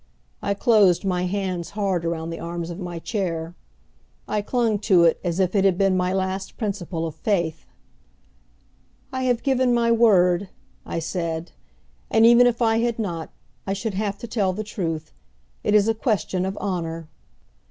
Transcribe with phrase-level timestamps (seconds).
[0.41, 3.53] I closed my hands hard around the arms of my chair.
[4.27, 7.67] I clung to it as if it had been my last principle of faith.
[9.13, 10.49] "I have given my word,"
[10.87, 11.51] I said,
[12.09, 13.29] "and even if I had not,
[13.67, 15.13] I should have to tell the truth.
[15.63, 17.07] It is a question of honor."